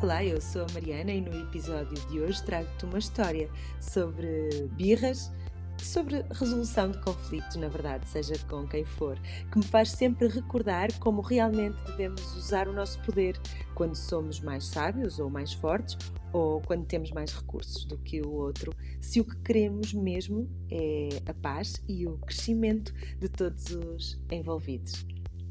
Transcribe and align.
Olá, 0.00 0.24
eu 0.24 0.40
sou 0.40 0.62
a 0.62 0.66
Mariana 0.72 1.10
e 1.10 1.20
no 1.20 1.36
episódio 1.40 1.96
de 2.06 2.20
hoje 2.20 2.40
trago-te 2.44 2.84
uma 2.84 3.00
história 3.00 3.50
sobre 3.80 4.68
birras, 4.70 5.28
sobre 5.76 6.24
resolução 6.30 6.92
de 6.92 6.98
conflitos, 7.00 7.56
na 7.56 7.66
verdade, 7.66 8.08
seja 8.08 8.38
com 8.48 8.64
quem 8.68 8.84
for, 8.84 9.18
que 9.50 9.58
me 9.58 9.64
faz 9.64 9.90
sempre 9.90 10.28
recordar 10.28 10.96
como 11.00 11.20
realmente 11.20 11.82
devemos 11.82 12.36
usar 12.36 12.68
o 12.68 12.72
nosso 12.72 13.00
poder 13.02 13.40
quando 13.74 13.96
somos 13.96 14.38
mais 14.38 14.66
sábios 14.66 15.18
ou 15.18 15.28
mais 15.28 15.52
fortes 15.52 15.98
ou 16.32 16.60
quando 16.60 16.86
temos 16.86 17.10
mais 17.10 17.32
recursos 17.32 17.84
do 17.84 17.98
que 17.98 18.22
o 18.22 18.30
outro, 18.30 18.72
se 19.00 19.20
o 19.20 19.24
que 19.24 19.36
queremos 19.38 19.92
mesmo 19.92 20.48
é 20.70 21.08
a 21.26 21.34
paz 21.34 21.82
e 21.88 22.06
o 22.06 22.18
crescimento 22.18 22.94
de 23.18 23.28
todos 23.28 23.64
os 23.74 24.16
envolvidos. 24.30 25.04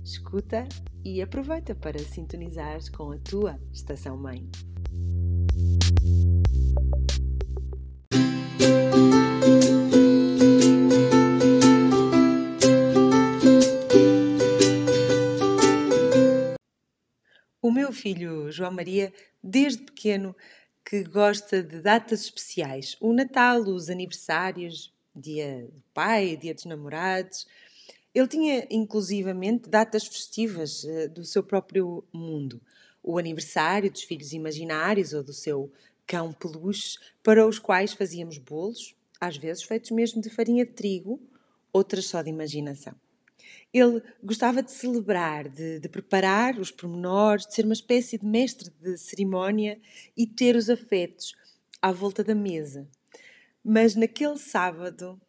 Escuta 0.08 0.66
e 1.04 1.22
aproveita 1.22 1.76
para 1.76 2.00
sintonizar 2.00 2.80
com 2.94 3.12
a 3.12 3.18
tua 3.18 3.60
estação 3.74 4.16
mãe. 4.16 4.50
O 17.62 17.70
meu 17.70 17.92
filho 17.92 18.50
João 18.50 18.72
Maria, 18.72 19.12
desde 19.44 19.84
pequeno, 19.84 20.34
que 20.86 21.04
gosta 21.04 21.62
de 21.62 21.82
datas 21.82 22.22
especiais, 22.22 22.96
o 23.02 23.12
Natal, 23.12 23.60
os 23.60 23.90
aniversários, 23.90 24.96
dia 25.14 25.68
do 25.70 25.84
pai, 25.94 26.38
dia 26.38 26.54
dos 26.54 26.64
namorados, 26.64 27.46
ele 28.18 28.28
tinha 28.28 28.68
inclusivamente 28.72 29.70
datas 29.70 30.08
festivas 30.08 30.84
uh, 30.84 31.10
do 31.10 31.24
seu 31.24 31.44
próprio 31.44 32.04
mundo. 32.12 32.60
O 33.04 33.18
aniversário 33.20 33.92
dos 33.92 34.02
filhos 34.02 34.34
imaginários 34.34 35.14
ou 35.14 35.24
do 35.24 35.34
seu 35.34 35.72
cão 36.06 36.34
peluche, 36.34 36.98
para 37.22 37.46
os 37.46 37.60
quais 37.60 37.94
fazíamos 37.94 38.38
bolos, 38.40 38.96
às 39.20 39.38
vezes 39.38 39.64
feitos 39.64 39.92
mesmo 39.92 40.22
de 40.22 40.30
farinha 40.30 40.66
de 40.66 40.72
trigo, 40.72 41.22
outras 41.72 42.06
só 42.06 42.22
de 42.22 42.30
imaginação. 42.30 42.96
Ele 43.72 44.02
gostava 44.24 44.64
de 44.64 44.72
celebrar, 44.72 45.48
de, 45.48 45.80
de, 45.80 45.90
preparar 45.90 46.58
os 46.58 46.72
pormenores, 46.72 47.46
de 47.46 47.54
ser 47.54 47.66
uma 47.66 47.74
espécie 47.74 48.18
de 48.18 48.26
mestre 48.26 48.72
de 48.82 48.98
cerimónia 48.98 49.80
e 50.16 50.26
ter 50.26 50.56
os 50.56 50.70
afetos 50.70 51.36
à 51.82 51.92
volta 51.92 52.24
da 52.24 52.34
mesa. 52.34 52.88
Mas 53.64 53.96
naquele 53.96 54.38
sábado 54.38 55.22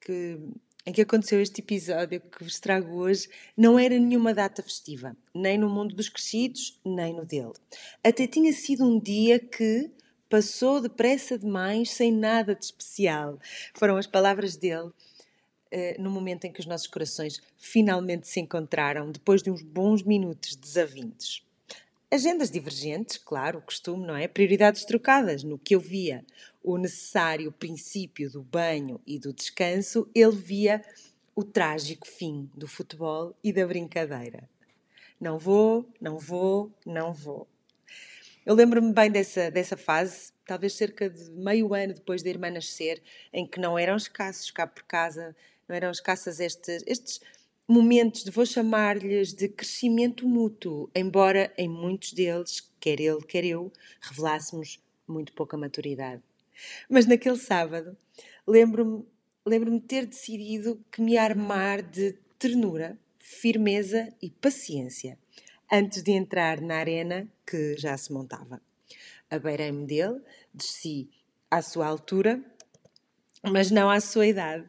que 0.00 0.40
em 0.86 0.92
que 0.92 1.02
aconteceu 1.02 1.40
este 1.40 1.60
episódio 1.60 2.20
que 2.20 2.44
vos 2.44 2.58
trago 2.60 2.96
hoje 2.96 3.28
não 3.56 3.78
era 3.78 3.98
nenhuma 3.98 4.32
data 4.32 4.62
festiva, 4.62 5.16
nem 5.34 5.58
no 5.58 5.68
mundo 5.68 5.94
dos 5.94 6.08
crescidos, 6.08 6.80
nem 6.84 7.14
no 7.14 7.24
dele. 7.24 7.52
Até 8.02 8.26
tinha 8.26 8.52
sido 8.52 8.84
um 8.84 8.98
dia 8.98 9.38
que 9.38 9.90
passou 10.28 10.80
depressa 10.80 11.38
demais, 11.38 11.90
sem 11.90 12.12
nada 12.12 12.54
de 12.54 12.64
especial. 12.64 13.38
Foram 13.74 13.96
as 13.96 14.06
palavras 14.06 14.56
dele 14.56 14.90
eh, 15.70 15.96
no 15.98 16.10
momento 16.10 16.44
em 16.44 16.52
que 16.52 16.60
os 16.60 16.66
nossos 16.66 16.86
corações 16.86 17.40
finalmente 17.56 18.26
se 18.26 18.40
encontraram, 18.40 19.10
depois 19.10 19.42
de 19.42 19.50
uns 19.50 19.62
bons 19.62 20.02
minutos 20.02 20.56
desavindos. 20.56 21.46
Agendas 22.10 22.50
divergentes, 22.50 23.18
claro, 23.18 23.58
o 23.58 23.62
costume, 23.62 24.06
não 24.06 24.16
é? 24.16 24.26
Prioridades 24.26 24.82
trocadas. 24.86 25.44
No 25.44 25.58
que 25.58 25.74
eu 25.74 25.80
via 25.80 26.24
o 26.62 26.78
necessário 26.78 27.52
princípio 27.52 28.30
do 28.30 28.42
banho 28.42 28.98
e 29.06 29.18
do 29.18 29.30
descanso, 29.30 30.08
ele 30.14 30.34
via 30.34 30.82
o 31.36 31.44
trágico 31.44 32.08
fim 32.08 32.50
do 32.54 32.66
futebol 32.66 33.36
e 33.44 33.52
da 33.52 33.66
brincadeira. 33.66 34.48
Não 35.20 35.38
vou, 35.38 35.86
não 36.00 36.18
vou, 36.18 36.72
não 36.86 37.12
vou. 37.12 37.46
Eu 38.46 38.54
lembro-me 38.54 38.90
bem 38.90 39.10
dessa, 39.10 39.50
dessa 39.50 39.76
fase, 39.76 40.32
talvez 40.46 40.72
cerca 40.72 41.10
de 41.10 41.30
meio 41.32 41.74
ano 41.74 41.92
depois 41.92 42.22
da 42.22 42.30
irmã 42.30 42.50
nascer, 42.50 43.02
em 43.30 43.46
que 43.46 43.60
não 43.60 43.78
eram 43.78 43.96
escassos 43.96 44.50
cá 44.50 44.66
por 44.66 44.84
casa, 44.84 45.36
não 45.68 45.76
eram 45.76 45.90
escassas 45.90 46.40
estes, 46.40 46.82
estes 46.86 47.20
momentos 47.68 48.24
de, 48.24 48.30
vou 48.30 48.46
chamar-lhes, 48.46 49.34
de 49.34 49.48
crescimento 49.48 50.26
mútuo, 50.26 50.90
embora 50.94 51.52
em 51.56 51.68
muitos 51.68 52.12
deles, 52.12 52.68
quer 52.80 53.00
ele, 53.00 53.20
quer 53.22 53.44
eu, 53.44 53.72
revelássemos 54.00 54.80
muito 55.06 55.32
pouca 55.34 55.56
maturidade. 55.56 56.22
Mas 56.88 57.06
naquele 57.06 57.36
sábado, 57.36 57.96
lembro-me 58.46 59.04
lembro-me 59.48 59.80
ter 59.80 60.04
decidido 60.06 60.84
que 60.92 61.00
me 61.00 61.16
armar 61.16 61.82
de 61.82 62.12
ternura, 62.38 62.98
firmeza 63.18 64.14
e 64.20 64.30
paciência 64.30 65.18
antes 65.72 66.02
de 66.02 66.12
entrar 66.12 66.60
na 66.60 66.76
arena 66.76 67.26
que 67.46 67.76
já 67.76 67.96
se 67.96 68.12
montava. 68.12 68.60
Abeirei-me 69.30 69.86
dele, 69.86 70.20
desci 70.52 71.10
à 71.50 71.62
sua 71.62 71.86
altura, 71.86 72.42
mas 73.42 73.70
não 73.70 73.90
à 73.90 74.00
sua 74.00 74.26
idade. 74.26 74.68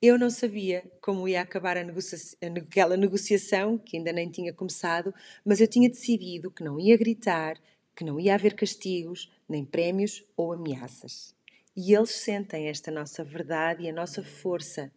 Eu 0.00 0.18
não 0.18 0.30
sabia 0.30 0.84
como 1.00 1.28
ia 1.28 1.40
acabar 1.40 1.76
negocia 1.84 2.18
aquela 2.56 2.96
negociação, 2.96 3.78
que 3.78 3.96
ainda 3.96 4.12
nem 4.12 4.30
tinha 4.30 4.52
começado, 4.52 5.14
mas 5.44 5.60
eu 5.60 5.66
tinha 5.66 5.88
decidido 5.88 6.50
que 6.50 6.62
não 6.62 6.78
ia 6.78 6.96
gritar, 6.96 7.60
que 7.94 8.04
não 8.04 8.20
ia 8.20 8.34
haver 8.34 8.54
castigos, 8.54 9.32
nem 9.48 9.64
prémios 9.64 10.24
ou 10.36 10.52
ameaças. 10.52 11.34
E 11.74 11.94
eles 11.94 12.10
sentem 12.10 12.68
esta 12.68 12.90
nossa 12.90 13.22
verdade 13.22 13.84
e 13.84 13.88
a 13.88 13.92
nossa 13.92 14.22
força, 14.22 14.92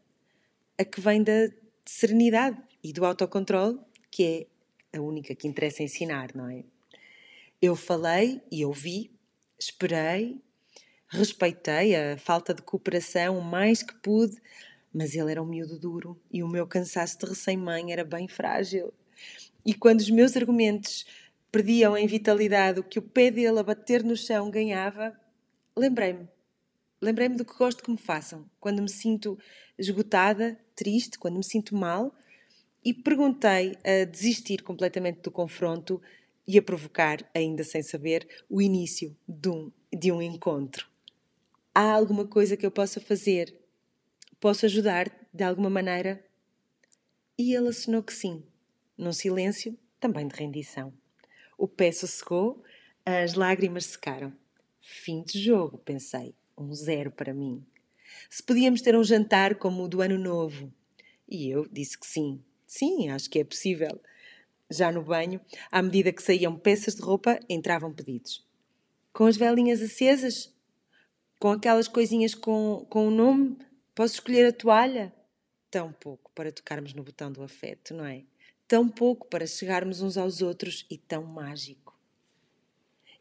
a 0.78 0.86
que 0.86 1.02
vem 1.02 1.24
da 1.24 1.50
serenidade 1.86 2.58
e 2.84 2.94
do 2.94 3.06
autocontrole, 3.06 3.80
que 4.12 4.48
é 4.92 4.98
a 4.98 5.02
única 5.02 5.36
que 5.36 5.48
interessa 5.48 5.84
ensinar, 5.84 6.36
não 6.36 6.50
é? 6.50 6.64
Eu 7.62 7.76
falei 7.76 8.42
e 8.52 8.66
ouvi, 8.66 9.12
esperei, 9.60 10.42
respeitei 11.10 11.96
a 11.96 12.18
falta 12.18 12.54
de 12.54 12.62
cooperação 12.62 13.38
o 13.38 13.44
mais 13.44 13.82
que 13.82 13.94
pude, 13.96 14.38
mas 14.94 15.16
ele 15.16 15.32
era 15.32 15.42
um 15.42 15.46
miúdo 15.46 15.78
duro 15.78 16.20
e 16.32 16.44
o 16.44 16.48
meu 16.48 16.66
cansaço 16.68 17.18
de 17.20 17.26
recém-mãe 17.26 17.92
era 17.92 18.04
bem 18.04 18.28
frágil. 18.28 18.94
E 19.66 19.74
quando 19.74 20.00
os 20.00 20.10
meus 20.10 20.38
argumentos 20.38 21.06
perdiam 21.52 21.98
em 21.98 22.08
vitalidade 22.08 22.80
o 22.80 22.84
que 22.84 23.00
o 23.00 23.02
pé 23.02 23.32
dele 23.32 23.60
a 23.60 23.64
bater 23.64 24.04
no 24.04 24.16
chão 24.16 24.50
ganhava, 24.50 25.20
lembrei-me. 25.76 26.28
Lembrei-me 27.02 27.36
do 27.36 27.46
que 27.46 27.58
gosto 27.58 27.84
que 27.84 27.92
me 27.92 27.98
façam, 27.98 28.46
quando 28.60 28.82
me 28.82 28.90
sinto 28.90 29.38
esgotada, 29.78 30.60
triste, 30.76 31.18
quando 31.18 31.38
me 31.38 31.44
sinto 31.44 31.76
mal, 31.76 32.14
e 32.84 32.94
perguntei 32.94 33.78
a 33.84 34.06
desistir 34.06 34.62
completamente 34.64 35.22
do 35.22 35.32
confronto 35.32 36.02
e 36.46 36.58
a 36.58 36.62
provocar, 36.62 37.20
ainda 37.34 37.64
sem 37.64 37.82
saber, 37.82 38.28
o 38.50 38.62
início 38.62 39.16
de 39.28 39.50
um, 39.50 39.72
de 39.94 40.12
um 40.12 40.22
encontro. 40.22 40.89
Há 41.82 41.94
alguma 41.94 42.28
coisa 42.28 42.58
que 42.58 42.66
eu 42.66 42.72
possa 42.72 43.00
fazer 43.00 43.58
Posso 44.38 44.66
ajudar 44.66 45.10
de 45.34 45.46
alguma 45.46 45.70
maneira? 45.70 46.22
E 47.38 47.56
ele 47.56 47.70
assinou 47.70 48.04
que 48.04 48.12
sim, 48.12 48.44
num 48.98 49.14
silêncio 49.14 49.80
também 49.98 50.28
de 50.28 50.36
rendição. 50.36 50.94
O 51.58 51.70
pé 51.70 51.90
sossegou, 51.94 52.62
as 53.06 53.34
lágrimas 53.34 53.86
secaram. 53.86 54.34
Fim 54.82 55.24
de 55.24 55.42
jogo, 55.42 55.78
pensei. 55.78 56.36
Um 56.58 56.74
zero 56.74 57.12
para 57.12 57.34
mim. 57.34 57.66
Se 58.30 58.44
podíamos 58.44 58.82
ter 58.82 58.94
um 58.94 59.04
jantar 59.06 59.56
como 59.56 59.84
o 59.84 59.88
do 59.88 60.02
Ano 60.02 60.18
Novo. 60.18 60.74
E 61.30 61.50
eu 61.50 61.66
disse 61.72 61.98
que 61.98 62.06
sim. 62.06 62.44
Sim, 62.68 63.08
acho 63.08 63.30
que 63.30 63.40
é 63.40 63.44
possível. 63.46 64.02
Já 64.70 64.92
no 64.92 65.02
banho, 65.02 65.40
à 65.72 65.82
medida 65.82 66.12
que 66.12 66.22
saíam 66.22 66.60
peças 66.60 66.96
de 66.96 67.02
roupa, 67.02 67.40
entravam 67.48 67.94
pedidos. 67.94 68.46
Com 69.14 69.28
as 69.28 69.38
velinhas 69.38 69.82
acesas? 69.82 70.59
Com 71.40 71.52
aquelas 71.52 71.88
coisinhas 71.88 72.36
com, 72.36 72.86
com 72.90 73.08
o 73.08 73.12
nome? 73.12 73.58
Posso 73.96 74.16
escolher 74.16 74.48
a 74.48 74.52
toalha? 74.52 75.14
Tão 75.72 75.94
pouco 75.94 76.30
para 76.36 76.52
tocarmos 76.52 76.94
no 76.94 77.02
botão 77.02 77.32
do 77.32 77.42
afeto, 77.42 77.94
não 77.94 78.04
é? 78.04 78.24
Tão 78.68 78.90
pouco 78.90 79.26
para 79.26 79.48
chegarmos 79.48 80.02
uns 80.02 80.18
aos 80.18 80.42
outros 80.42 80.86
e 80.92 80.98
tão 80.98 81.24
mágico. 81.24 81.98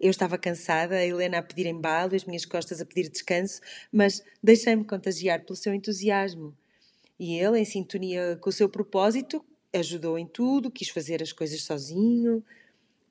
Eu 0.00 0.10
estava 0.10 0.36
cansada, 0.36 0.96
a 0.96 1.06
Helena 1.06 1.38
a 1.38 1.42
pedir 1.42 1.66
embalo, 1.66 2.16
as 2.16 2.24
minhas 2.24 2.44
costas 2.44 2.80
a 2.80 2.84
pedir 2.84 3.08
descanso, 3.08 3.60
mas 3.92 4.20
deixei-me 4.42 4.84
contagiar 4.84 5.44
pelo 5.44 5.54
seu 5.54 5.72
entusiasmo. 5.72 6.56
E 7.20 7.38
ele, 7.38 7.60
em 7.60 7.64
sintonia 7.64 8.36
com 8.40 8.50
o 8.50 8.52
seu 8.52 8.68
propósito, 8.68 9.44
ajudou 9.72 10.18
em 10.18 10.26
tudo, 10.26 10.72
quis 10.72 10.88
fazer 10.88 11.22
as 11.22 11.32
coisas 11.32 11.62
sozinho. 11.62 12.44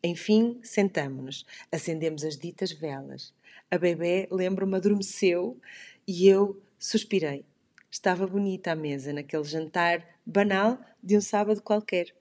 Enfim, 0.03 0.59
sentamo-nos, 0.63 1.45
acendemos 1.71 2.23
as 2.23 2.37
ditas 2.37 2.71
velas. 2.71 3.33
A 3.69 3.77
bebê, 3.77 4.27
lembro-me, 4.31 4.75
adormeceu 4.75 5.59
e 6.07 6.27
eu 6.27 6.61
suspirei. 6.79 7.43
Estava 7.89 8.27
bonita 8.27 8.71
a 8.71 8.75
mesa 8.75 9.11
naquele 9.11 9.43
jantar 9.43 10.05
banal 10.25 10.79
de 11.01 11.17
um 11.17 11.21
sábado 11.21 11.61
qualquer. 11.61 12.13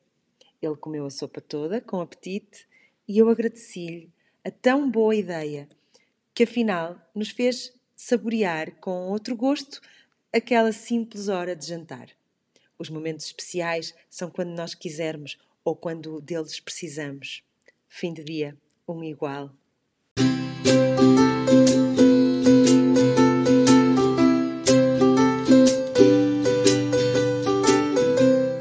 Ele 0.61 0.77
comeu 0.77 1.07
a 1.07 1.11
sopa 1.11 1.41
toda, 1.41 1.81
com 1.81 2.01
apetite, 2.01 2.67
e 3.07 3.19
eu 3.19 3.29
agradeci-lhe 3.29 4.11
a 4.45 4.51
tão 4.51 4.91
boa 4.91 5.15
ideia, 5.15 5.69
que 6.33 6.45
afinal 6.45 6.99
nos 7.15 7.31
fez 7.31 7.73
saborear 7.95 8.73
com 8.77 9.09
outro 9.09 9.37
gosto 9.37 9.81
aquela 10.33 10.73
simples 10.73 11.29
hora 11.29 11.55
de 11.55 11.67
jantar. 11.67 12.11
Os 12.79 12.91
momentos 12.91 13.27
especiais 13.27 13.95
são 14.11 14.31
quando 14.31 14.51
nós 14.51 14.75
quisermos 14.75 15.39
ou 15.65 15.75
quando 15.75 16.21
deles 16.21 16.61
precisamos. 16.61 17.46
Fim 17.99 18.13
de 18.13 18.23
dia. 18.23 18.55
um 18.87 19.03
igual. 19.03 19.51